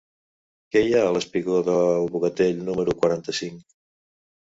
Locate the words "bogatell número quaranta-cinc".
2.17-3.67